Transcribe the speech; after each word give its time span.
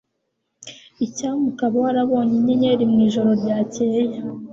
Icyampa 1.05 1.45
ukaba 1.51 1.75
warabonye 1.83 2.33
inyenyeri 2.37 2.83
mwijoro 2.91 3.29
ryakeye 3.41 4.01